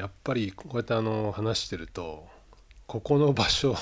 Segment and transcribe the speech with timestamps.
[0.00, 2.26] やっぱりこうやってあの話してると
[2.86, 3.76] ここの場所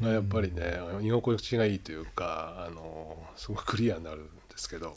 [0.00, 4.94] がやっぱりね、居心地がいいというかあのすごくクリアになるんですけど、はい。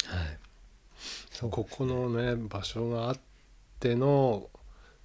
[1.52, 3.20] ここのね場所があっ
[3.80, 4.50] ての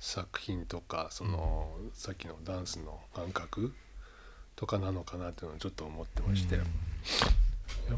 [0.01, 3.75] 作品とかその、さっきのダンスの感覚
[4.57, 6.65] とかなのかなっていうのをちょっと思ってまして、やっ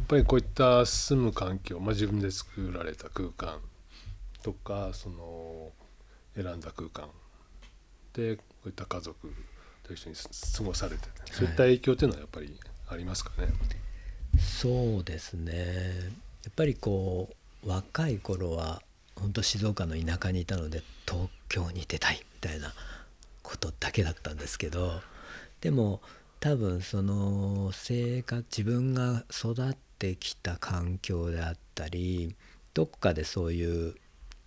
[0.08, 3.60] ぱりこういった住む環境、まあ、自分で作られた空間
[4.42, 5.70] とかその
[6.34, 7.08] 選んだ空間
[8.14, 9.34] でこういった家族
[9.82, 10.16] と一緒に
[10.56, 13.48] 過ごされてて、そういった影響っていうのはやっぱりありますかね？
[14.38, 15.52] そうですね
[16.44, 17.28] やっぱりこ
[17.64, 18.82] う若い頃は
[19.16, 22.72] 本当静岡の田舎にいたので東京に出たいみたいな
[23.42, 25.00] ことだけだったんですけど
[25.60, 26.00] でも
[26.40, 32.34] 多分その生活自分が育ってきた環境であったり
[32.74, 33.94] どこかでそういう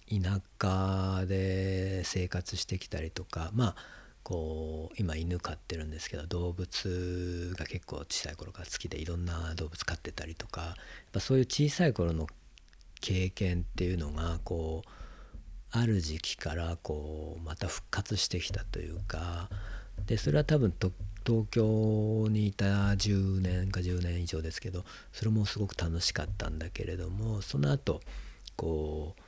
[0.09, 3.75] 田舎で生活してきたりとかまあ
[4.23, 10.73] こう今犬飼ってるんですけど動物が結構小さい頃から好きでいろんな動物飼ってたりとかやっ
[11.13, 12.27] ぱそういう小さい頃の
[12.99, 14.89] 経験っていうのがこう
[15.71, 19.49] ある時期からこうまた復活してきたというか
[20.05, 20.73] でそれは多分
[21.25, 28.01] 東京にいた10年か10年以上ですけどそれもすごく楽しかったんだけれどもその後
[28.55, 29.21] こう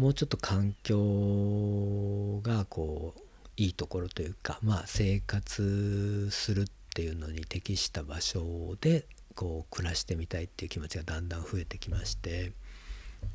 [0.00, 3.20] もうちょっと環境がこう
[3.58, 12.52] いいところというかまあ生活するっていうのに適した場所でこう暮らしてみたいっていう気持ちがだんだん増えてきまして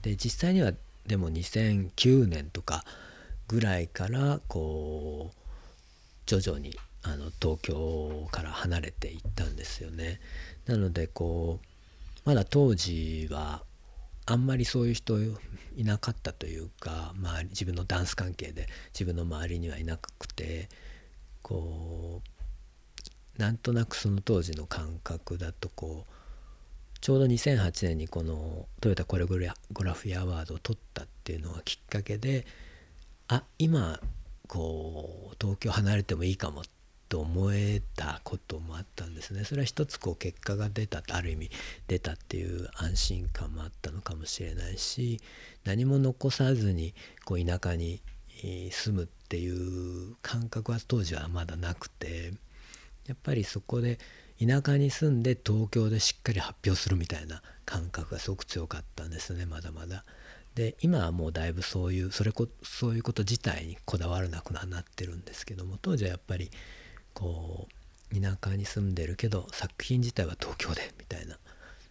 [0.02, 0.71] で実際には
[1.05, 2.83] でも2009年とか
[3.47, 5.38] ぐらいからこう
[6.25, 10.19] 徐々にあの東京から離れていったんですよね。
[10.66, 13.61] なのでこうまだ当時は
[14.25, 20.69] あんまりそういう人いなかったというか、まあ、自分のダンス関係で自分の周りにはいなくて
[21.41, 22.21] こ
[23.37, 29.53] うなんとなくその当時の感覚だとこうちょうど2008年にこのトヨタコレグラ
[29.93, 32.47] フィアワードを取ったっていうのがきっかけで
[33.27, 33.99] あ今
[34.47, 36.64] こう東京離れてもいいかもっ
[37.08, 41.52] と思えたこともあったんですねそれは一つこう結果が出たある意味
[41.88, 45.21] 出たっていう安心感もあったのかもしれないし
[45.64, 48.02] 何も残さずにこう田舎に
[48.71, 52.33] 住むっていう感覚は当時はまだなくて
[53.08, 53.99] やっぱりそこで
[54.39, 60.04] 田舎に住んで東京でしっかり発表するみたいな感覚がすごく強かったんですねまだまだ。
[60.55, 66.49] で今はもうだいぶそういうそれこそういうこと自体にこだわらなくなってるんですけども当時はやっぱり
[67.15, 67.67] こ
[68.14, 71.37] う田舎に住んでるけど作品自体は東京でみたいな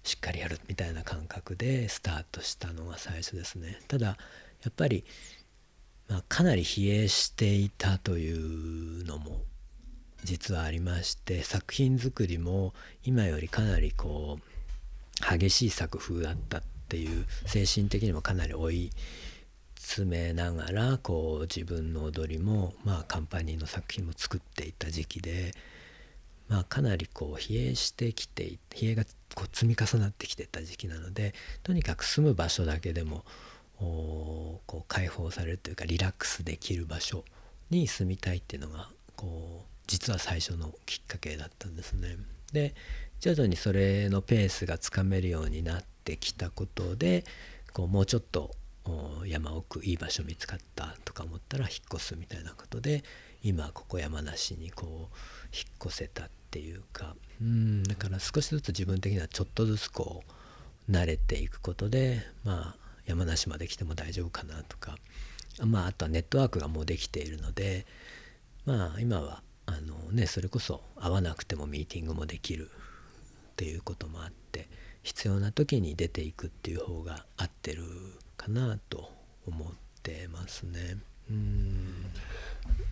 [0.04, 3.80] しっかりやるみたいな感覚でスタートしたのが最初ですね。
[3.88, 4.16] ただや
[4.68, 5.04] っぱり、
[6.08, 9.40] まあ、かなり疲弊していたというのも
[10.22, 18.90] 実はありまして作品作りも今よりかなりこう激しい作風だったっていう精神的にもかなり追い
[19.84, 25.52] 詰めながらこう自分の踊りもまあカンパニーの作品も作っていた時期で
[26.48, 33.24] まあかなりこう疲弊してきて疲弊がこう積み重なってきてた時期なのでとにかく住む場所だけでも
[33.78, 37.24] こう解放されるというかリラックスできる場所
[37.68, 42.16] に住みたいっていうのがこう実は最初のきっかけだったんですね。
[42.52, 42.74] で
[43.20, 47.24] 徐々にそれのペースがつかめるようになってきたことで
[47.74, 48.54] こうもうちょっと
[49.26, 53.02] 山奥いい場所見つかったとか思ったら引っ越すみたいなことで
[53.42, 60.22] 今ここ山梨にこう引っ越せたっていうかうんだから少しずつ自分的にはちょっとずつこ
[60.88, 64.96] う慣れていくことでまあ山梨まで来ても大丈夫かなとか
[65.64, 67.86] まああとはネットワークがもうできているので
[68.66, 74.68] まあ今はあのねそれこそ会わなくてもミーティングもできるっていうこともあって
[75.02, 77.84] 必要な時に出ていくっていう方が合ってる
[78.44, 79.10] かなと
[79.46, 79.68] 思っ
[80.02, 80.98] てますね。
[81.30, 82.04] うん。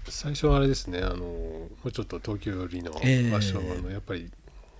[0.09, 1.01] 最初はあれですね。
[1.01, 4.31] あのもうちょっと東京寄りの場所の、えー、やっぱり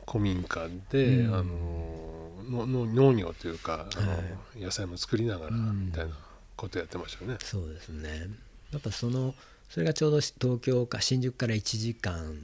[0.07, 4.19] 古民家で、うん、あのの農業というかあの、は
[4.57, 6.13] い、野菜も作りながらみたいな
[6.57, 7.39] ことやってましたよね。
[7.41, 8.29] そうですね。
[8.73, 9.35] やっぱその
[9.69, 12.35] それがちょうど東京か新宿から1時間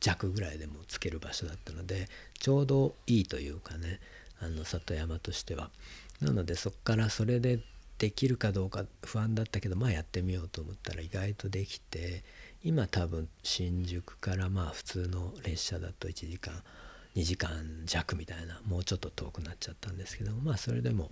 [0.00, 2.08] 弱ぐらいでもつける場所だったので
[2.38, 4.00] ちょうどいいというかね
[4.40, 5.70] あの里山としては。
[6.22, 7.60] なのでそこからそれで
[7.98, 12.24] できるかどうか不安だったけどまあやってみようと思ったら意外とできて
[12.64, 16.54] 今多分新宿からまあ普通の列車だと1時間
[17.16, 21.10] 2時間弱みたいなもうちょっと遠くなっちゃったんですけどまあそれでも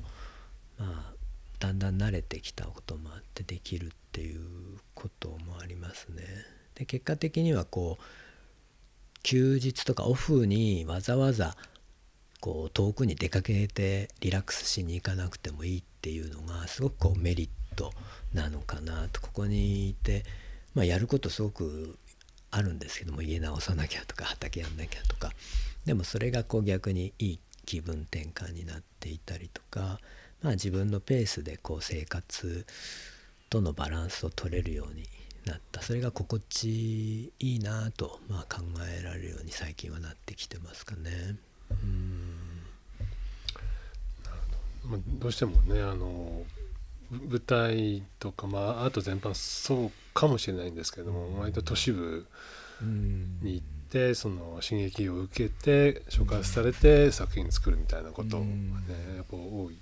[0.78, 1.12] まあ
[1.58, 4.40] だんだん慣れてきたこともあってできるっていう
[4.94, 6.24] こともありますね。
[6.74, 8.02] で結果的にはこう
[9.22, 11.56] 休日とかオフにわざわざ
[12.40, 17.92] こう遠くに出かけてリラックスしに行かなくてもいいっていうのがすごくこうメリット
[18.32, 19.20] なのかなと。
[19.20, 20.24] ここにいて、
[20.74, 21.98] まあ、やることすごく
[22.50, 25.32] あるんですけども家直さなきゃとか畑やんなきゃとか。
[25.84, 30.00] でもそれがこう逆にいい気分転換になっていたりとか、
[30.42, 32.66] まあ、自分のペースでこう生活
[33.48, 35.04] とのバランスを取れるように
[35.44, 35.82] なった。
[35.82, 38.62] それが心地いいなと、まあ、考
[38.98, 41.36] えられるように最近はなってきてますかね。
[41.70, 42.19] うん、
[44.90, 46.42] まあ、どうしてもねあの
[47.10, 52.26] 舞台とか、まあ、アート全般そうかもしれないんですけども割と都市部
[52.82, 58.50] に行ってその刺激を受けて触発されて作品作るみたいなことがね
[59.16, 59.78] やっぱ多い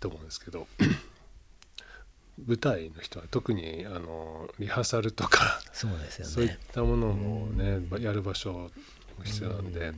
[0.00, 0.66] と思うんですけど
[2.46, 8.70] 舞台の人は特にあのリハーサルとかそうですよ、ね、そういったものもねやる場所も
[9.24, 9.92] 必要なんで。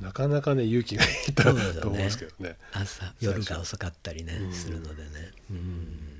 [0.00, 1.44] なかなかね勇気がいった
[1.80, 2.56] と思うんですけどね。
[2.72, 5.10] 朝夜が遅かったりね、するのでね。
[5.50, 6.16] うん。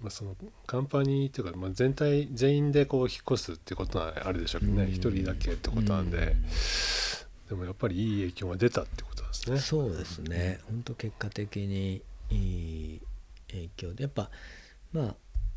[0.00, 0.36] まあ、その
[0.66, 4.88] カンパニーっていうか、まあ、全体全員でこう引っ越すってことはあるでしょうけどね。
[4.90, 6.36] 一、人だけってことなんで、
[7.48, 9.58] でもやっぱりいい影響が出たってことなんですね。
[9.58, 10.60] そうですね。
[10.68, 13.00] 本当結果的にいい
[13.48, 14.02] 影響で。
[14.04, 14.30] やっぱ
[14.92, 15.14] まあ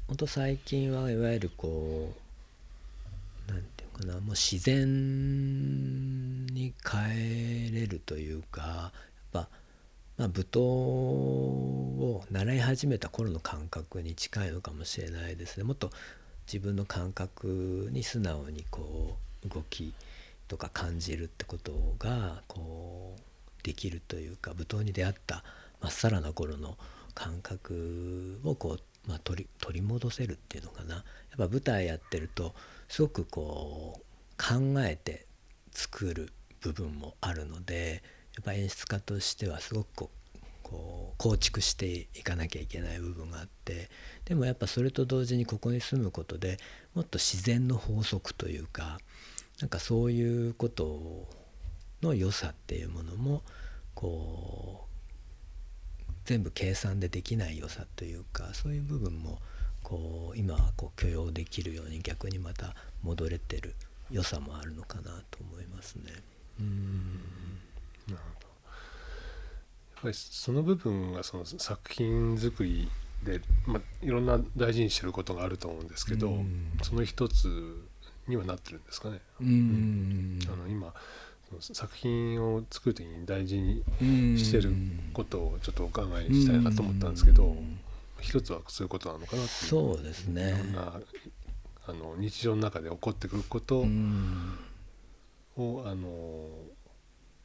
[0.08, 2.23] 本当最近はいわゆるこう
[3.94, 4.16] かな。
[4.16, 8.92] もう自然に変えれるというかやっ
[9.32, 9.50] ぱ
[10.18, 15.64] まあ、舞踏を習い始めた頃の感覚に近いのかもしれないですね。
[15.64, 15.90] もっと
[16.46, 19.94] 自分の感覚に素直にこう動き
[20.48, 25.44] とか感じるってことがこうできるというか舞踏に出会った
[25.82, 26.78] まっさらな頃の
[27.16, 30.96] 感覚をこう、まあ、取り取り戻せるっていうのかな。
[30.96, 31.04] やっ
[31.38, 32.54] ぱ舞台やってると
[32.88, 34.04] すごくこう
[34.38, 35.26] 考えて
[35.72, 38.04] 作る部分もあるので
[38.36, 40.10] やっぱ演出家としてはすごく
[40.64, 43.90] こう構築していかなきゃいけない部分があって
[44.26, 46.58] でもやっぱそれと同時にここに住むことで
[46.96, 48.98] もっと自然の法則というか
[49.60, 51.28] なんかそういうこと
[52.02, 53.44] の良さっていうものも
[53.94, 54.94] こう
[56.26, 59.40] 全部計算でできない良さというかそういう部分も
[59.84, 63.76] こう今はこう許容できるように逆にまた戻れてる
[64.10, 66.12] 良さもあるのかなと思いますね。
[66.60, 67.20] うん。
[68.08, 68.48] なるほど。
[68.48, 72.90] やっぱりその部分がその作品作り
[73.24, 76.38] で、まあ、いろんな大事にしてることがあると思うんですけど、
[76.82, 77.88] その一つ
[78.28, 79.20] にはなってるんですかね。
[79.42, 80.40] うん。
[80.52, 80.94] あの今
[81.60, 83.84] 作品を作る時に大事に
[84.38, 84.74] してる
[85.14, 87.56] ことをちょっとお伺いしたいなと思ったんですけど
[88.24, 90.50] 一つはそういうことなのかなってそうですね。
[90.50, 91.02] いろんな
[91.86, 93.80] あの日常の中で起こってくること
[95.58, 96.48] を、あの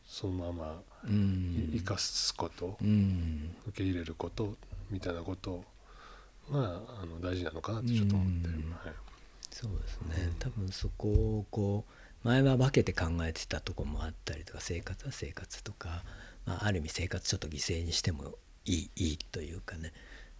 [0.07, 3.55] そのまま生かすこと、うん。
[3.67, 4.57] 受け入れること
[4.91, 5.65] みたいなこと
[6.51, 8.55] があの大事なのかなってちょっと思って、うん。
[8.71, 8.95] はい、
[9.51, 10.33] そうですね。
[10.39, 16.05] 多分そこをこう前は分けて考えてたとこもあったりとか生活は生活とか、
[16.47, 18.35] まあ、ある意味生活ちょっと犠牲にしても
[18.65, 19.93] いいいいというかね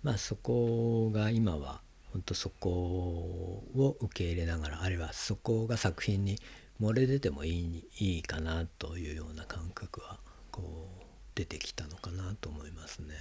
[0.03, 1.81] まあそこが今は
[2.13, 6.39] 本当そこを受け入れながらあるいはそこが作品に
[6.81, 10.19] 漏れ出てもいいいいかなというような感覚は
[10.51, 13.15] こう出てきたのかなと思いますね。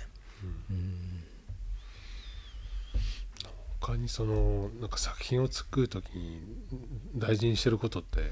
[0.70, 1.24] うん
[3.80, 6.42] 他にそのなんか作品を作る時に
[7.16, 8.32] 大事にしてることって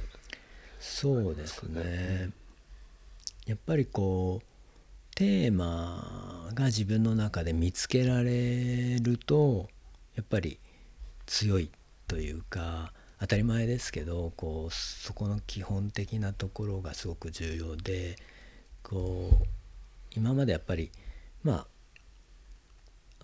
[0.79, 2.31] そうですね
[3.45, 4.54] やっぱりこう
[5.15, 9.69] テーマが自分の中で見つけられると
[10.15, 10.59] やっぱり
[11.25, 11.71] 強い
[12.05, 12.91] というか
[13.21, 18.17] 当たり前ですけどこうそこの基本的なところがすごく重要で
[18.83, 19.45] こう
[20.17, 20.91] 今までやっぱり
[21.43, 21.67] まあ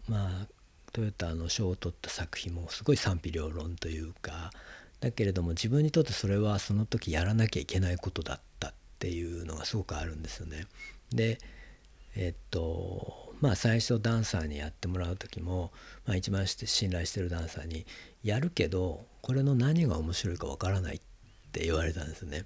[0.07, 0.47] まあ
[0.93, 4.51] トヨタの賞を取った作品もすごい賛否両論というか
[5.01, 10.67] だけれども自分にとってそれはその時やらなきゃいけないことだったっていうのがすごくあるんですよね。
[11.13, 11.37] で
[12.15, 15.71] えっとまあ最初ダンサーにやってもらう時も、
[16.05, 17.85] まあ、一番して信頼してるダンサーに
[18.23, 20.99] やるけどこれの何が面白いかわからないっ
[21.51, 22.45] て言われたんですね。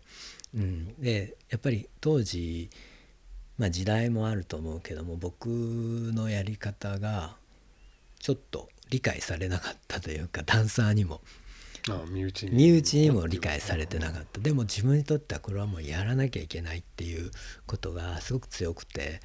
[0.55, 2.69] うん、でやっぱり当時、
[3.57, 7.35] まあ、時代もあると思うけども僕のやり方が
[8.19, 11.21] ちょっと理解されなかったというかダンサーにも。
[11.87, 14.39] あ身内に身内にも理解されてなかった。
[14.39, 17.29] でも自分にとってはこれはもうやらなきゃいけないっていう
[17.67, 19.19] ことがすごく強くて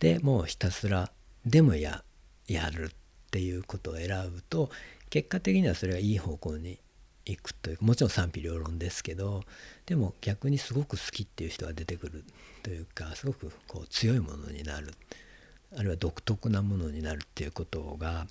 [0.00, 1.10] でもうひたすら
[1.46, 2.02] でもや
[2.46, 2.94] やるっ
[3.30, 4.70] ていうことを選ぶと
[5.10, 6.78] 結果的にはそれがいい方向に
[7.26, 9.42] 行くというかもちろん賛否両論ですけど
[9.86, 12.24] でも逆にすごく好きっていう人が出てくる
[12.62, 14.94] というかすごくこう強いものになる
[15.76, 18.26] あるいは独特なものになるっていうことが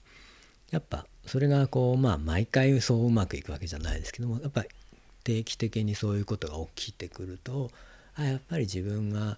[0.72, 4.70] やっぱそれがこうまあ毎回そううまくいくわけじゃないですけどもやっぱり
[5.24, 7.72] 定期的にそういうことが起きてくると
[8.16, 9.38] あやっぱり自分が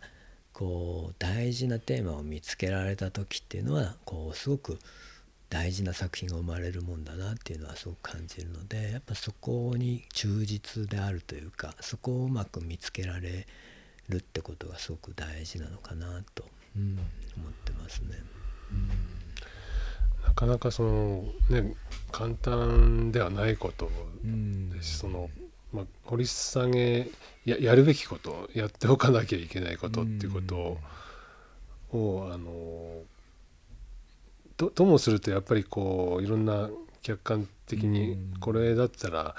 [0.55, 4.79] こう大事なテーマを見つけられた時っていうのはこうすごく
[5.49, 13.45] 大事な作品が生まれるもんだなっていうのはすごく感じるのでやっぱそこに忠実であるというかそこをうまく見つけられ
[14.07, 16.45] るってことがすごく大事なのかなと、
[16.77, 16.99] うん、
[17.35, 18.23] 思ってますね。
[18.71, 18.89] うん
[20.25, 21.75] なかなかそのね
[22.11, 23.91] 簡単ではないこと
[24.73, 25.29] ですし、その
[25.75, 27.09] まあ、掘り下げ
[27.43, 30.79] ややるべきことやっておかなきゃいけないことっていうこと
[31.91, 33.03] を、あの
[34.57, 36.69] とともするとやっぱりこういろんな
[37.01, 39.35] 客観的にこれだったら、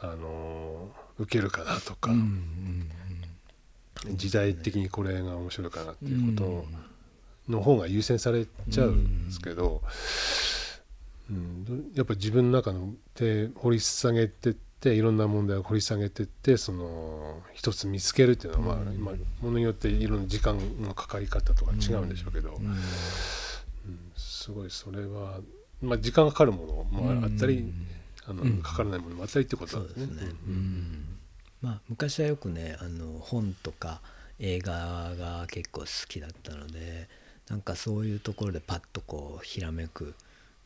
[0.00, 2.10] あの受けるかなとか、
[4.14, 6.64] 時代的にこれが面白いかなっていうこ
[7.48, 9.82] との方が優先されちゃうんですけど、
[11.30, 22.76] うん、やっぱり自分の中の手掘り下げてっていろんな問題を掘り下げてってその一つ見つけるっていうのは、まあ、今ものによっていろんな時間のかかり方とか違うんでしょうけど、うん。
[24.16, 25.38] すごいそれは、
[25.80, 27.72] まあ、時間がかかるものもあったり、
[28.26, 30.06] あのかからないものもあったりってことなんですね。
[31.60, 34.00] まあ、昔はよくねあの本とか
[34.40, 37.08] 映画が結構好きだったので
[37.48, 40.14] なんかそういうところでパッとこうひらめく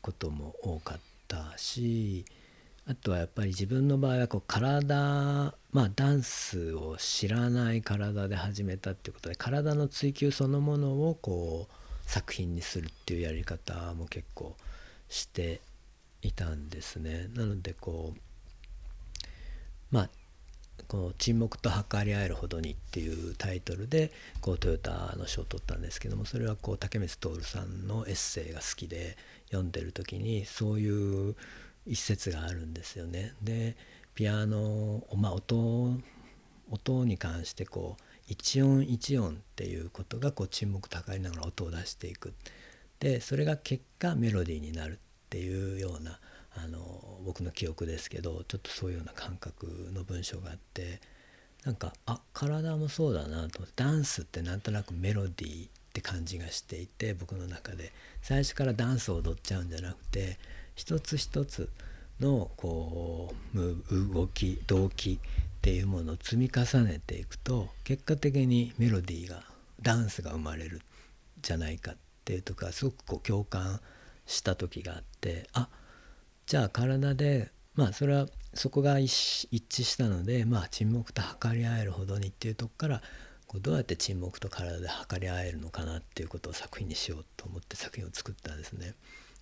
[0.00, 2.24] ことも多かったし
[2.88, 14.54] あとはやっぱり自分の場合はこう体まあダンスを知らない体で始めたっていうことで体の追求そのものをこう作品にするっていうやり方も結構
[15.08, 15.60] して
[16.22, 17.28] いたんですね。
[17.34, 18.20] なのでこう
[19.90, 20.10] まあ
[20.86, 29.16] この「沈黙と計り合えるほどに」っていうタイトルでこうトヨタの賞を取ったんですけどもそれはこう竹光徹さんのエッセイが好きで
[29.46, 31.34] 読んでる時にそういう
[31.86, 33.34] 一節があるんですよね。
[33.42, 33.76] で
[34.14, 36.00] ピアノ、まあ音、
[36.70, 42.32] 音に関してこう一音一音っていうことがこう沈黙高いながら音を出していく。
[42.98, 46.18] でそれが結果メロディーになるっていうような
[46.54, 51.00] あの僕の記憶ですけどちょっとそういうような感覚の文章があって
[51.64, 60.38] なんかあ体もそうだなとダンスってなんとなくメロディーって感じがしていて僕の中で最初からダンスを踊っちゃうんじゃなくて
[60.76, 61.68] 一つ一つ
[62.20, 63.58] のこう
[64.14, 69.42] 動き動機っていうものを積み重ねていくと結果的にメロディーが
[69.82, 70.80] ダンスが生まれる
[71.42, 73.80] じゃないかっていうとかすごくこう共感
[74.26, 75.68] した時があってあ
[76.46, 83.02] じゃあ体でまあそれはそこが一致したのでまあ沈黙と測り合えるほどにっていうとこから
[83.46, 88.94] こうどうやって沈黙と体で測り合えるのかなっていうことを作品にしようと思って作品を作ったんですね。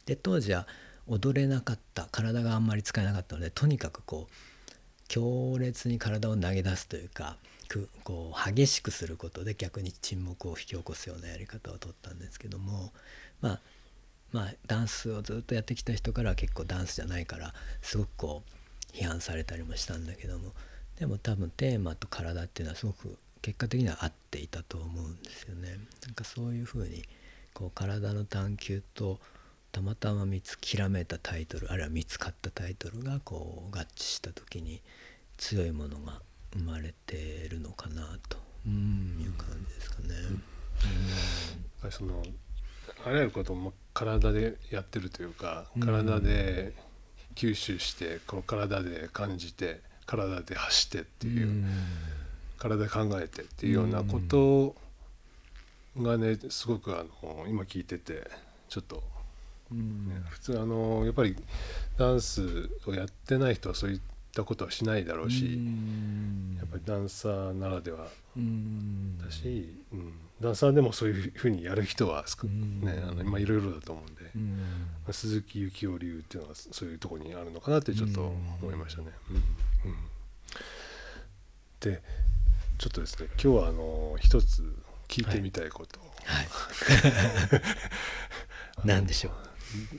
[0.05, 0.67] で当時は
[1.07, 4.35] 踊れなかった体があんまり使えなかったのでとにかくこう
[5.09, 7.37] 強烈に体を投げ出すというか
[8.05, 12.93] こう激しくすることで逆に沈黙を引き起こすようなやり方をとったんですけども
[13.41, 13.61] まあ
[14.33, 18.43] まあダンスをずっとやってきた人からは結構ダンスじゃないからすごくこ
[18.93, 20.53] う批判されたりもしたんだけども
[20.99, 25.79] でも多分テーマと体っていうのはすごく結果的には合っていたと思うんですよね。
[26.07, 27.03] なんかそういうふうに
[27.53, 29.21] こう体の探求と
[29.75, 34.81] たまたま見つきらめいたタイトルあるいは見つかったタイトルがこう合致した時に
[35.37, 38.39] 強いものが生まれてるのかなと。
[38.67, 40.15] いう感じですかね。
[41.83, 42.23] うん、その
[43.05, 46.73] あらゆることも体でやってるというか体で
[47.35, 51.65] 吸収してこの体で感じて体で走ってっていう、
[52.59, 54.77] 体で考えてっていうようなこと
[56.01, 58.31] がねすごくあの今聞いてて
[58.69, 59.14] ちょっと
[60.31, 61.37] 普通あのやっぱり
[61.97, 64.01] ダンスをやってない人はそういっ
[64.35, 65.59] たことはしないだろうし
[66.57, 72.25] やっぱりダンサーならではだし、うん、ダンサーでもそういうふうにやる人は
[72.83, 79.09] ね、あのまあいろいろだと思うんで、まあ、鈴木幸男流っていうのはそういうところにあるのかなってちょっと思いましたね。
[81.81, 82.03] で
[82.79, 84.75] ちょっとですね今日はあの一つ
[85.07, 86.07] 聞いてみたいこと、は
[86.43, 87.63] い、はい、
[88.85, 89.54] 何でしょう？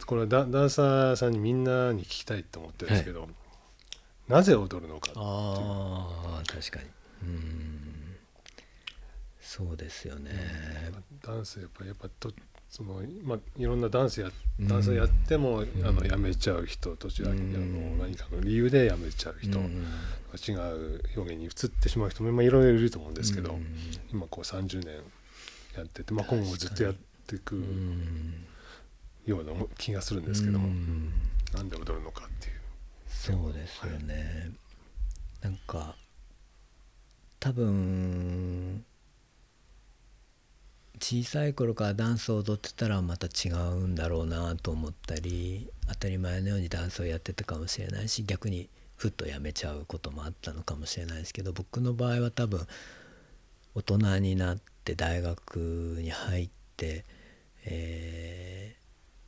[0.05, 3.29] これダダンサーさんにみんなに聞きたいと思ってるんですけど、はい、
[4.27, 6.86] なぜ踊るのかあ確かに。
[7.24, 7.86] うん。
[9.55, 10.32] そうですよね、
[11.25, 12.29] ダンスやっぱやっぱと
[12.70, 14.29] そのまあいろんなダンスや
[14.60, 23.58] ダンスやっても、あのやめちゃう人途中で、あの何かの理由でやめちゃう人、違う表現に移ってしまう人もまあいろいろいると思うんですけど、
[24.12, 24.96] 今こう30年
[25.77, 27.63] やってて、まあ、今後もずっとやっていく
[29.25, 30.67] ような気がするんですけども、
[31.53, 32.55] なんで踊るのかっていう。
[33.25, 34.51] そうですよね、
[35.41, 35.96] はい、なんか
[37.39, 38.84] 多分
[41.00, 52.65] 小さい頃からダンスを踊ってたらまた違うんだろうなと思ったり当たり前のようにダンスをやってたかもしれないし逆にふっとやめちゃうこともあったのかもしれないですけど僕の場合は多分
[53.74, 57.03] 大人になって大学に入って、
[57.65, 58.85] えー、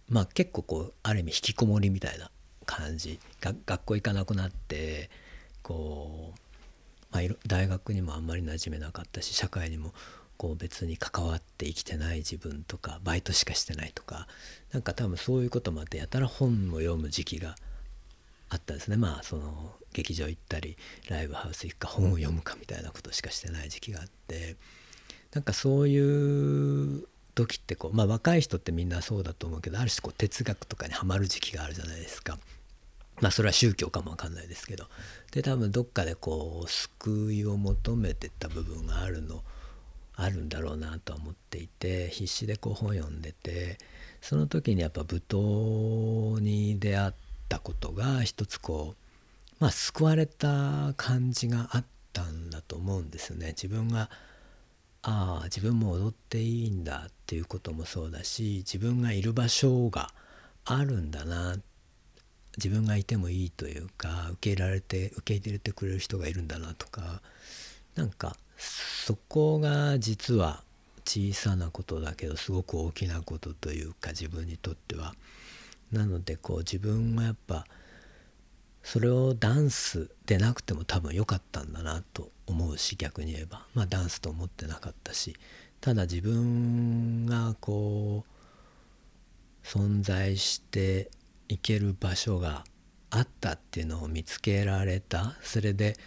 [0.09, 2.31] まあ結構こうある意味引きこもりみたいな
[2.65, 3.19] 感じ。
[3.41, 5.09] が学校行かなくなって
[5.61, 6.39] こう
[7.11, 9.93] まあ、大学にもあんまり馴染めなかったし社会にも
[10.37, 14.27] こう別に関わって生きてない自分とかバイトしかしてないとか
[14.71, 17.55] なんか多分そういうこともあってやたら本を読む時期が
[18.49, 18.97] あったんですね。
[18.97, 20.77] まあその劇場行ったり
[21.09, 24.55] ライブハウス行くか本を読むかみたいなことしかしてない時期があって
[25.33, 32.39] なんかそういう時ってこうまあ若い人ってみんなそうだと思うけどある種こう哲学とかにはまる時期があるじゃないですか。
[33.21, 34.85] まあそれは宗教かもわかんないですけど
[35.31, 39.43] で多分どっかでこう救いを求めてた部分があるの
[40.15, 43.79] あるんだろうなとは思っていて必死でこう本読んでて
[44.21, 47.11] その時にやっぱ舞踏に出会っ
[47.49, 53.47] たことが一つこうまあ救われた感じがあったんだと思うんですよね。
[53.49, 54.11] 自分が
[55.09, 60.09] ああ自分も踊っていいんだっていうこともそうだし自分がいる場所が
[60.65, 61.55] あるんだな
[62.57, 67.21] 自分がいてもいいというか受け入れられて受け入れてくれる人がいるんだなとか
[67.95, 70.61] なんかそこが実は
[71.05, 75.15] 小さなことだけどすごく大きなことというか自分にとっては。
[75.89, 77.65] なのでこう自分がやっぱ
[78.87, 83.67] それをダンスでなくても多分良かったんだなと思うし逆に言えば。
[83.73, 85.35] まあダンスと思ってなかったし。
[85.81, 91.11] ただ自分がこう存在して
[91.49, 92.63] 行ける場所が
[93.09, 95.35] あったっていうのを見つけられた。
[95.41, 95.97] それで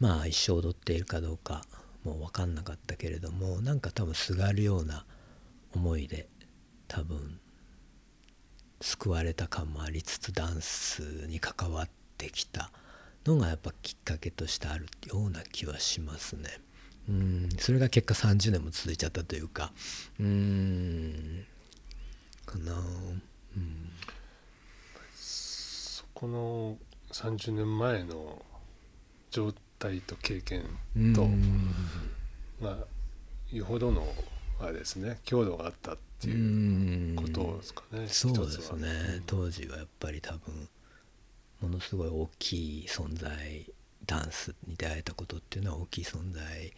[0.00, 1.62] まあ一生踊っているかどうか
[2.02, 5.06] もう分かんなかったけれどもなんか多分すがるような
[5.76, 6.28] 思いで
[6.88, 7.38] 多分
[8.80, 12.70] 救われた感もありつつダンスに関わってきた
[13.24, 16.60] のがやっぱきっかけとしてあるような気はしますね。
[17.08, 19.72] うんそれが結果30年も続いちゃったというか。
[20.18, 21.46] うん
[22.46, 22.72] かな。
[22.72, 23.90] うん。
[26.14, 26.76] この
[27.12, 28.44] 30年前の
[29.30, 30.64] 状態と経験
[31.14, 31.26] と、
[32.60, 32.76] まあ
[33.50, 34.06] よほどの
[34.60, 35.18] あれですね。
[35.24, 38.06] 強度があったっていうことですかね。
[38.08, 40.68] そうですね、当時はやっぱり多分
[41.60, 43.66] ものすごい大きい存在
[44.06, 46.72] ダンスに出会えたことっていうのは大きい存在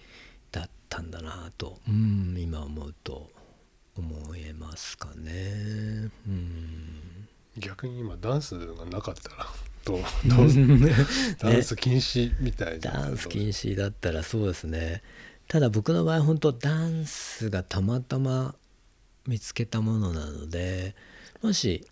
[0.51, 3.31] だったんだなと、うん、今思うと
[3.97, 6.11] 思えますかね。
[6.27, 7.29] うん。
[7.59, 9.47] 逆に今ダンスがなかったら
[9.85, 15.03] どう ダンス禁止みたいな、ダンス禁止だったらそうですね。
[15.49, 18.55] ただ僕の場合本当ダンスがたまたま
[19.27, 20.95] 見つけたものなので
[21.42, 21.87] もし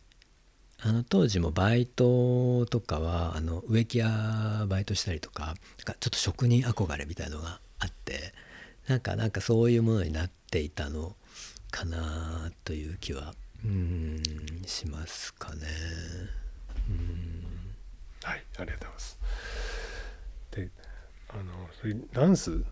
[0.82, 8.32] あの当時もバイトとかはあの植木屋バイトしたりとかかちょっと職人憧れみたいのがあって
[8.88, 11.14] なんかなんかそういうものになっていたの
[11.70, 14.22] かなという気はうん
[14.66, 15.66] しますかね。
[16.88, 17.44] うん
[18.22, 19.18] はいありがとうございます。
[20.50, 20.70] で
[21.28, 21.52] あの
[22.12, 22.64] ダンス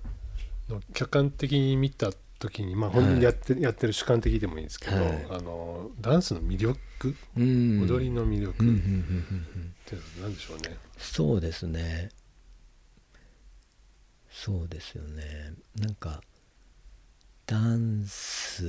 [0.69, 10.77] の客観的に見た時にまあ本当にやって,、やってる主観的でもいいんですけど、はい、あのダンスの魅力、うん、踊りの魅力っていうのは何でしょうね？
[10.97, 12.11] そうですね。
[14.31, 15.55] そうですよね。
[15.77, 16.21] なんか
[17.47, 18.63] ダンス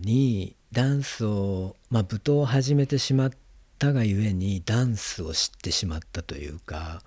[0.00, 3.30] にダンスをまあ舞踏を始めてしまっ
[3.78, 7.02] たがゆえにダンスを知ってしまったというか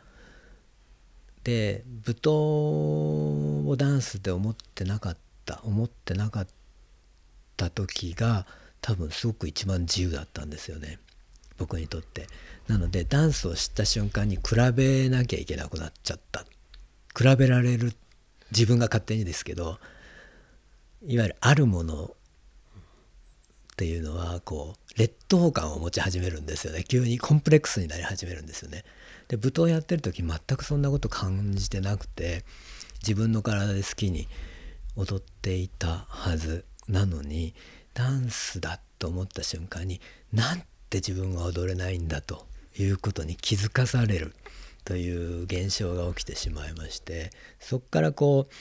[1.43, 6.47] で舞踏をダンスで思ってなかった思ってなかっ
[7.57, 8.45] た時が
[8.81, 10.99] 多分すごく一番自由だったんですよね。
[11.57, 12.27] 僕にとって。
[12.67, 16.45] なのでダンスを知った瞬間に比べなきゃいけなくなっちゃった。
[17.17, 17.93] 比べられる
[18.51, 19.79] 自分が勝手にですけど
[21.07, 26.83] いわゆるあるものっていうのはこう劣等感を持ち始めるんですよね。
[26.83, 28.83] 急にコンプレックスになり始めるんですよね。
[29.27, 32.45] で舞踏やってる時全くそんなこと感じてなくて
[33.01, 34.27] 自分の体で好きに
[34.95, 37.53] 踊っていたはずなのに
[37.93, 42.45] ダンスだと思った瞬間になんて自分は踊れないんだと
[42.77, 44.35] いうことに気づかされる
[44.83, 48.53] という現象が起きてしまいましてそこからこう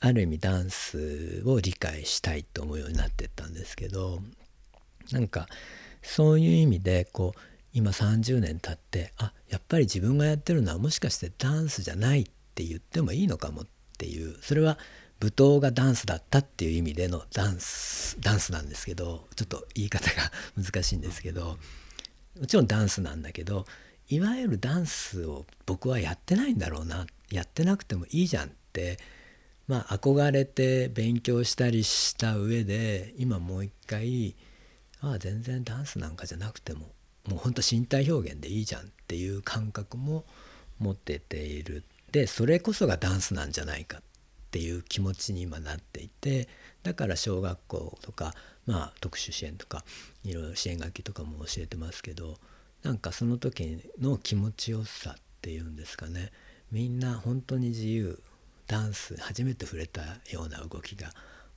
[0.00, 4.20] ある意味ダンスを理解したいと思うようになっていったんですけど
[5.10, 5.46] なんか
[6.02, 7.40] そういう意味でこう
[7.72, 14.78] 今30年経ってあやっぱり自分がやってるのはもしかしてダンスじゃないって言ってもいいのかもっていうそれは
[15.20, 21.58] 舞踏がダンスだったっていう意味でのダンスダンスなんですけどちょっと言い方が難しいんですけど
[22.38, 23.64] もちろんダンスなんだけど
[24.08, 27.06] いわゆるダンスを僕はやってないんだろうな。
[27.30, 28.98] やってなくてもいいじゃんって
[29.66, 34.36] まあ憧れて勉強したりした上で今もう一回
[35.00, 36.92] ああ全然ダンスなんかじゃなくても
[37.26, 40.24] もうほんと身体表現でいいじゃんっていう感覚も
[40.78, 41.82] 持ってている。
[42.12, 43.98] でそれこそがダンスなんじゃないか。
[43.98, 44.13] って
[44.54, 46.48] ていう気持ちに今なっていて
[46.84, 48.34] だから小学校とか、
[48.66, 49.82] まあ、特殊支援とか
[50.22, 52.36] いろいろ支援楽器とかも教えてますけど
[52.84, 56.30] なんかその時の気持ちよさっていうんですかね。
[56.70, 58.22] みんな本当に自由
[58.68, 61.08] ダンス初めて触れたような動きが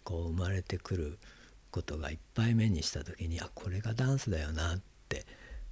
[0.03, 1.19] こう生まれてくる
[1.69, 5.25] ことがいっぱい目にした時にあこれがダンスだよなって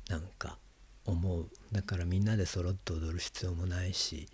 [0.10, 0.60] なんか
[1.06, 1.48] 思う。
[1.72, 4.28] だからみんなで揃って踊る必要もないし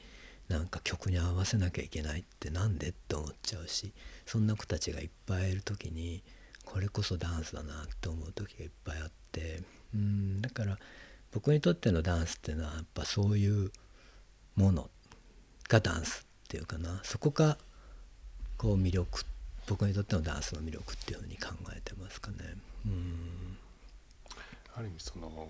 [0.51, 3.93] なんか曲に合わせなきゃいけないってなんでって思っちゃうし
[4.25, 6.23] そんな子たちがいっぱいいる時に
[6.65, 9.61] これこそダンスだなって思う時がいっぱいあって
[9.93, 10.77] うんだから
[11.31, 13.71] 僕にとってのダンスっていうのはやっぱそういう
[14.55, 14.89] もの
[15.69, 16.99] がダンスっていうかな。
[17.03, 17.57] そこが
[18.57, 19.23] こう魅力
[19.67, 22.37] 僕にとってのダンスの魅力っていうふうに考えてますかね。
[22.85, 23.57] うん。
[24.75, 25.47] ある意味その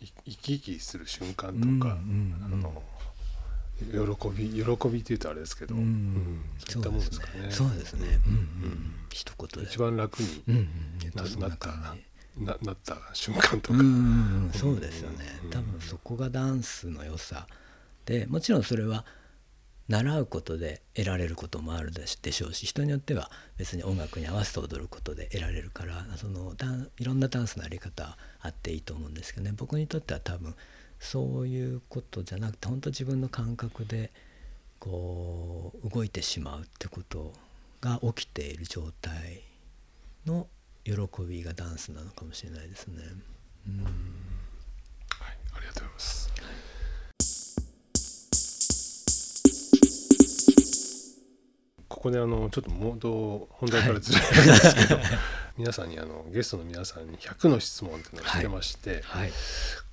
[0.00, 2.44] い生き生きする瞬間とか、うんうんうん。
[2.44, 2.82] あの
[3.78, 5.82] 喜び喜びって言うとあれですけど、うん。
[5.82, 6.44] うん。
[6.58, 7.50] そういったものですかね。
[7.50, 8.20] そうですね。
[8.26, 8.32] うん。
[8.32, 8.94] うん。
[9.10, 9.68] 一言で。
[9.68, 10.44] 一番楽に
[11.40, 11.96] なったな。
[12.36, 15.24] ななった瞬間とか、うんそうですよね。
[15.44, 15.50] うん。
[15.50, 17.46] 多分そこがダンスの良さ
[18.06, 19.04] でもちろんそれは
[19.88, 26.54] 習うことで得られることもあるでしょうし人によっては別に音楽に合わせて踊ることで得られるからその
[26.98, 29.52] いろんなダンスのやり方あっていいと思うんですけどね。
[29.56, 30.54] 僕にとっては多分
[30.98, 34.10] そういうことじゃなくて本当自分の感覚で
[34.78, 37.32] こう動いてしまうってこと
[37.80, 39.42] が起きている状態
[40.26, 40.46] の
[40.84, 40.92] 喜
[41.26, 43.02] びがダンスなのかもしれないですね。
[43.68, 46.30] うんはい、ありがとうございます。
[51.88, 55.00] ここであのちょっとモード本題からずれるんですけど、
[55.56, 59.32] 皆さんにあのゲストの皆さんに100の質問っていうのをしてまして、はい、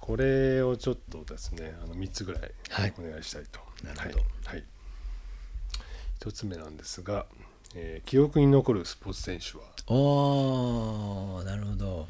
[0.01, 2.93] これをちょっとですねあの3つぐらいはい。
[2.99, 3.59] お願いしたいと。
[3.85, 4.19] なるほど。
[4.19, 4.55] はい。
[4.55, 4.63] はい。
[6.19, 7.25] 1つ目なんですが、
[7.75, 9.63] えー記憶に残るスポーツ選手は？
[9.87, 12.07] おーなるほど。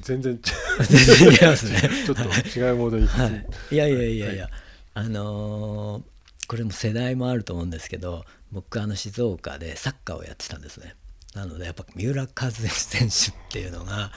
[0.00, 0.38] 全然
[0.88, 1.80] 全然違いますね。
[2.06, 4.48] ちょっと違うモードに、はい、いやいやいやいや、
[4.94, 6.02] あのー
[6.48, 10.96] これも世代もあると思うんですけど僕あの静岡でサッカーをやってたんですね。
[11.34, 14.12] なのでやっぱ三浦和義選手っていうのが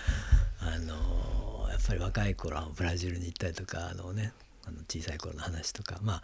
[0.59, 1.44] あの
[1.85, 4.33] ぱり若い頃はブラジルに行ったりとかあのね
[4.67, 6.23] あの小さい頃の話とかまあ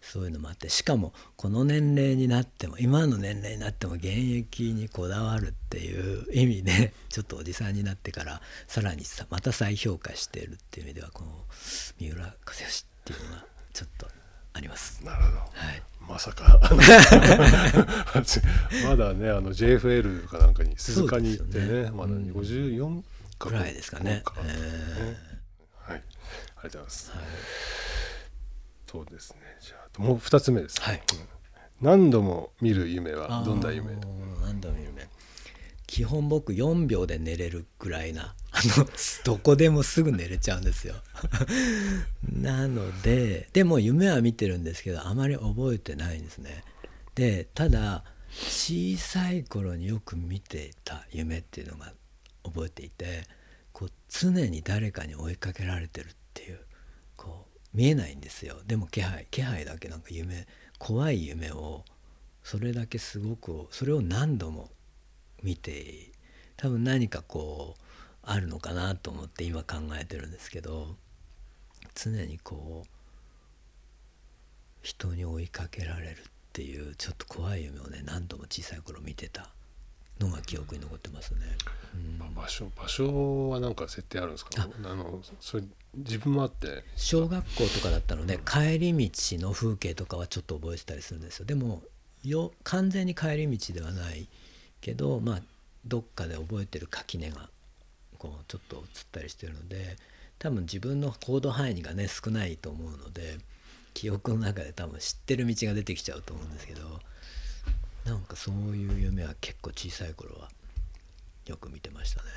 [0.00, 11.44] そういうのもあってしかもこの年齢になっても今の年齢になっても現役にこだわるっていう意味で ちょっとおじさんになってからさらにさまた再評価しているっていう意味ではこの
[11.98, 14.08] 三浦和義っていうのがちょっと
[14.52, 15.04] あります。
[15.04, 15.38] なるほど。
[15.38, 16.60] はい、まさか
[18.84, 23.02] まだねあの JFL かなんかに鈴鹿に行ってねねまだうん54
[23.44, 24.22] かぐらいですかね。
[24.24, 25.16] かえ
[25.72, 25.98] はい。
[25.98, 26.04] ありが
[26.62, 27.12] とうございます、
[28.90, 29.38] そうですね。
[29.60, 30.96] じゃあもう2つ目です、はい。
[30.96, 31.34] うん。
[31.80, 33.92] 何度も見る夢はどんな夢？
[34.42, 35.08] 何度も夢。
[35.86, 38.88] 基本僕4秒で寝れるぐらいなあの
[39.24, 40.94] どこでもすぐ寝れちゃうんですよ。
[42.32, 46.64] なのででも夢は見てるんですけどあまり覚えてないんですね。
[47.14, 51.92] でただ小さい頃によく見ていた夢っていうのが
[52.44, 53.24] 覚えていて
[53.72, 56.60] こう常に誰かに追いかけられてるっていう
[57.16, 58.56] こう見えないんですよ。
[58.66, 60.46] でも気配気配だけなんか夢
[60.78, 61.84] 怖い夢を
[62.44, 64.70] それだけすごくそれを何度も
[65.42, 66.12] 見て
[66.56, 67.82] 多分何かこう
[68.22, 70.96] あるのかなと思って今考えてるんですけど
[71.94, 72.88] 常にこう
[74.82, 79.50] 人に追いかけられるっていうちょっと怖い夢をね何度も小さい頃見てた。
[80.20, 81.38] のが記憶に残ってますね。
[81.94, 82.18] うん。
[82.18, 84.50] まあ場所場所はなんか設定あるんですか？
[84.84, 84.94] あ。
[84.94, 86.84] のそれ自分もあって。
[86.96, 91.46] 小学校とかだったので帰り道の風景とかはちょっと覚えてたりするんですよ。
[91.46, 91.82] でも
[92.22, 94.28] よ完全に帰り道ではない
[94.80, 95.42] けどまあ
[95.86, 97.50] どっかで覚えてる垣根が
[98.18, 99.96] こうちょっと映ったりしてるので
[100.38, 103.36] 多分自分の行動範囲がね少ないと思うので
[103.92, 107.00] 記憶の中で多分知ってる道が出てきちゃうと思うんですけど
[108.14, 110.48] なんかそういう夢は結構小さい頃は
[111.46, 112.28] よく見てましたね。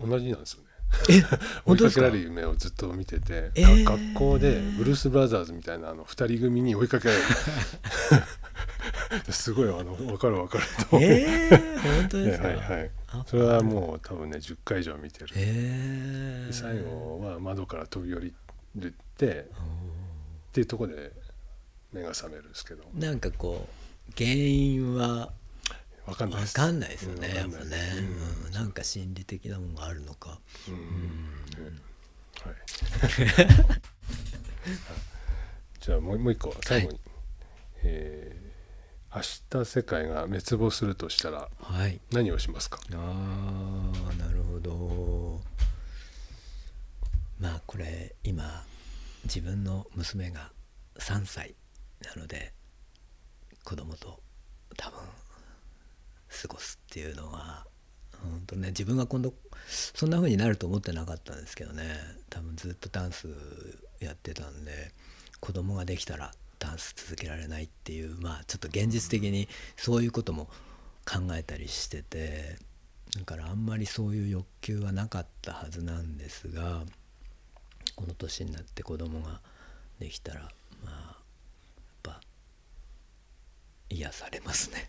[0.00, 0.68] 同じなんですよね。
[1.10, 1.24] え
[1.66, 3.84] 追いかけられる夢をずっと見てて、えー。
[3.84, 7.26] 学校でブルース・ブラザーズみたいなあの二人組に追いかけられる。
[9.32, 18.32] すごいあの分かる分かるとえー、本当ですか、 はいはいあそれはもう多分ね10回以上見てる、えー、最後は窓から飛び降り
[18.76, 21.12] るってっていうところで
[21.92, 22.84] 目が覚めるんですけど。
[22.94, 23.72] なんかこう
[24.16, 25.32] 原因は
[26.06, 26.54] 分かんないです。
[26.54, 27.76] 分かんないですよね、うんやっぱね。
[28.46, 28.52] うん。
[28.52, 30.38] なんか心理的なものがあるのか。
[30.68, 31.40] うん。
[32.44, 32.56] はい。
[35.80, 37.00] じゃあもうもう一個最後に、
[37.82, 38.42] えー
[39.14, 42.00] 明日世界が滅亡するとしたらはい。
[42.12, 42.80] 何をしますか？
[42.92, 45.42] あーなるほど。
[47.38, 48.64] まあこれ今
[49.24, 50.50] 自分の娘が
[50.96, 51.54] 3歳
[52.02, 52.52] なので
[53.64, 54.20] 子供と
[54.76, 57.66] 多分過ごすっていうのは
[58.22, 59.34] 本当ね自分が今度
[59.68, 61.84] そんな風になると思ってなかったんですけどね。
[62.30, 63.28] 多分ずっとダンス
[64.00, 64.92] やってたんで
[65.40, 70.46] 子供ができたらダンス続けられないっていうまあちょっと現実的にそういうことも
[71.04, 72.56] 考えたりしてて
[73.18, 76.82] だからあんまりそういう欲求はなかったはずなんですが
[77.96, 79.40] この年になって子供が
[79.98, 80.48] できたら
[80.84, 81.21] まあ
[83.92, 84.88] 癒されますね。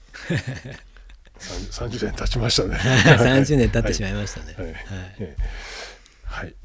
[1.39, 2.75] さん30年経ちましたね。
[3.19, 4.53] 30年経ってしまいましたね。
[4.57, 4.75] はい、はい。
[5.19, 5.43] えー
[6.25, 6.55] はい。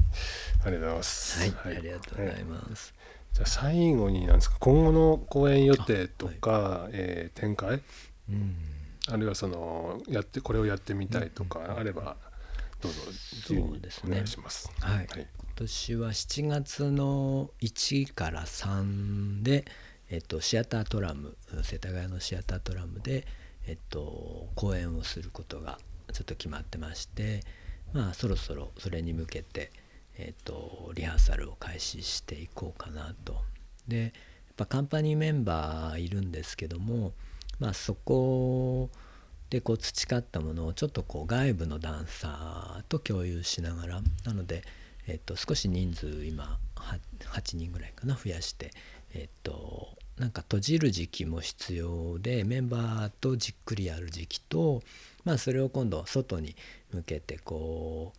[0.65, 1.41] ありがとうございます。
[1.41, 2.95] はい、ありがとうございます。
[3.35, 4.57] じゃあ最後になんですか？
[4.61, 7.83] 今後の公演予定とか、えー展開？
[8.31, 8.57] うん、
[9.09, 12.17] あるいはそのやってこれをやってみたいとかあれば
[12.81, 14.11] どうぞ自由にそうですね。
[14.13, 14.71] お願いします。
[14.81, 14.97] はい。
[14.97, 15.07] はい。
[15.09, 19.65] 今年は7月の1から3で、
[20.11, 23.27] えっと、シアタートラム世田谷のシアタートラムで、
[23.67, 25.79] えっと、公演をすることが
[26.13, 27.43] ちょっと決まってまして
[27.93, 29.71] まあそろそろそれに向けて、
[30.17, 33.37] えっと、リハーサルを開始していこうかなと。
[33.87, 34.13] でやっ
[34.57, 37.13] ぱカンパニーメンバーいるんですけども、
[37.61, 38.91] まあ、そこ
[39.51, 44.63] でこう培ったものをちょっとこう外部のダンサーと共有しながらなので、
[45.07, 48.73] えっと、少し人数今8人ぐらいかな増やして、
[49.15, 54.83] えっと、なんか閉じる時期も必要でメンバーとじっくりやる時期と、
[55.25, 56.57] まあ、それを今度外に
[56.93, 58.19] 向けてこう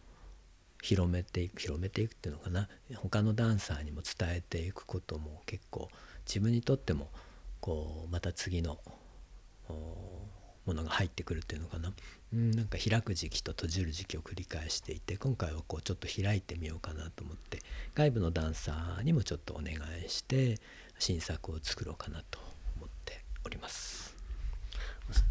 [0.81, 2.69] 広めていく広めていくっていうのかな。
[2.95, 5.89] 他のダンサーにも伝えていくことも結構
[6.25, 7.09] 自分にとっても
[7.59, 8.79] こうまた次の
[10.69, 11.91] ものが入ってくるっていうのかな、
[12.33, 17.59] うん、なんか開く時期と閉じる時期を繰り返していて今回はこうちょっと開いてみようかなと思って
[17.95, 20.59] 外部のダンサーにもちょっとお願いして
[20.99, 22.39] 新作を作ろうかなと
[22.77, 24.15] 思っております。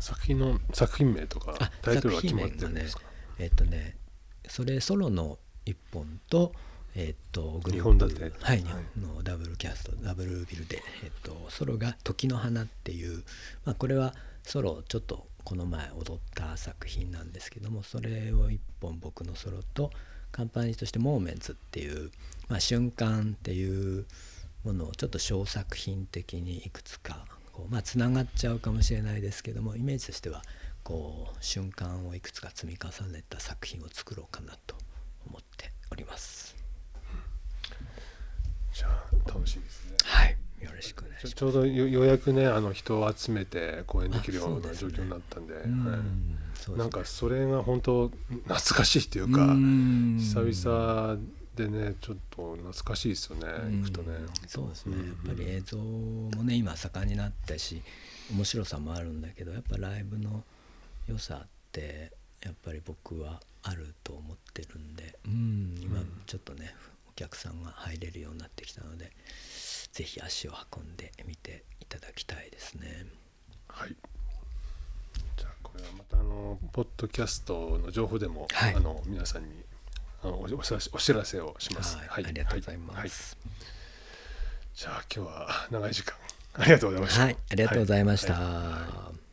[0.00, 3.02] 作品の作品名とかあタイトルは決まってるんですか、
[3.38, 3.96] えっとね
[4.48, 6.52] それソロの1本と
[6.96, 7.70] えっとグループ。
[7.70, 8.22] 二本立て。
[8.22, 8.98] はい、はい。
[8.98, 13.22] のダブルキャストダブルビルで、えっと、ソロが「時の花」っていう、
[13.64, 14.14] まあ、これは
[14.48, 19.90] ソロちょっとこの前踊った作品なんですけどもそれを1本僕のソロと
[20.32, 22.10] カンパニーとして「モーメンツ」っていう、
[22.48, 24.06] まあ、瞬間っていう
[24.64, 30.42] ものをちょっと小作品的にいくつかこうまあつながっちゃうかもしれないですけどもイメージとしては
[30.82, 34.76] こう瞬間をいくつか積み重ねた作品を作ろうかなと
[35.26, 36.56] 思っております。
[38.72, 39.96] じゃあ楽しみですね。
[40.04, 41.34] はい、よろしくお願いします。
[41.34, 45.62] ちょうどよようやくねあの人を集めて公演できるような状況になったんでね。
[46.76, 50.16] なんかそれが本当懐かしいっていうかうん。
[50.18, 51.18] 久々
[51.54, 53.46] でねちょっと懐かしいですよね
[53.78, 54.16] 行くとね。
[54.16, 54.96] うんそうですね。
[54.96, 55.06] うん。
[55.06, 57.82] やっぱり映像もね今盛んになったし
[58.32, 60.44] 面白さもあるんだけどやっぱライブの
[61.06, 65.74] 良さってやっぱり僕はあると思ってるんでうん。
[65.80, 66.74] 今ちょっとね
[67.08, 69.12] お客さんが入れるようになってきたので
[69.92, 73.06] ぜひ足を運んでみていただきたいですね。
[73.68, 73.96] はい。
[75.36, 78.74] じゃあこれはまたあのポッドキャストの情報でも、はい。
[78.74, 79.50] あの皆さんに
[80.22, 82.24] あのおお知らせお知らせをします、はい。
[82.24, 82.98] ありがとうございます。
[82.98, 83.10] はい。
[84.74, 86.14] じゃあ今日は長い時間。
[86.54, 87.22] ありがとうございました。
[87.24, 88.34] はい、ありがとうございました。
[88.34, 89.27] はい